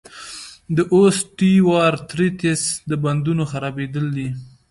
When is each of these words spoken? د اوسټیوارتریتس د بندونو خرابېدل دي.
د 0.75 0.77
اوسټیوارتریتس 0.95 2.61
د 2.89 2.91
بندونو 3.03 3.43
خرابېدل 3.51 4.05
دي. 4.17 4.29